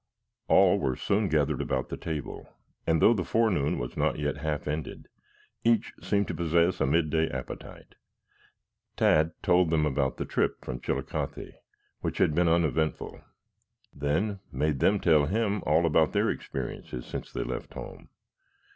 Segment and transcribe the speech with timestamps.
[0.47, 2.49] All were soon gathered about the table,
[2.87, 5.07] and though the forenoon was not yet half ended,
[5.63, 7.93] each seemed to possess a midday appetite.
[8.97, 11.51] Tad told them about the trip from Chillicothe,
[11.99, 13.21] which had been uneventful,
[13.93, 18.09] then made them tell him all about their experiences since they left home.